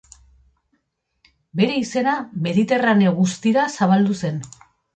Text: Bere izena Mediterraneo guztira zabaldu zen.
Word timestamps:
Bere 1.61 1.75
izena 1.81 2.17
Mediterraneo 2.49 3.15
guztira 3.21 3.69
zabaldu 3.77 4.21
zen. 4.27 4.45